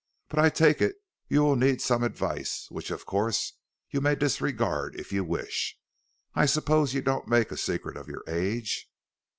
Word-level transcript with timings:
But 0.29 0.39
I 0.39 0.49
take 0.49 0.81
it 0.81 0.95
you 1.27 1.43
will 1.43 1.55
need 1.55 1.79
some 1.79 2.01
advice 2.01 2.65
which, 2.71 2.89
of 2.89 3.05
course, 3.05 3.53
you 3.91 4.01
may 4.01 4.15
disregard 4.15 4.99
if 4.99 5.11
you 5.11 5.23
wish. 5.23 5.77
I 6.33 6.47
suppose 6.47 6.95
you 6.95 7.03
don't 7.03 7.27
make 7.27 7.51
a 7.51 7.55
secret 7.57 7.97
of 7.97 8.07
your 8.07 8.23
age?" 8.27 8.89